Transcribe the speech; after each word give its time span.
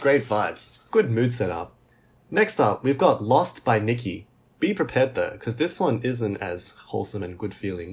great 0.00 0.24
vibes. 0.24 0.78
Good 0.90 1.10
mood 1.10 1.34
setup. 1.34 1.74
Next 2.30 2.60
up, 2.60 2.84
we've 2.84 2.98
got 2.98 3.22
Lost 3.22 3.64
by 3.64 3.78
Nikki. 3.78 4.26
Be 4.60 4.72
prepared 4.72 5.14
though, 5.14 5.30
because 5.32 5.56
this 5.56 5.80
one 5.80 6.00
isn't 6.02 6.36
as 6.38 6.70
wholesome 6.86 7.22
and 7.22 7.38
good 7.38 7.54
feeling. 7.54 7.86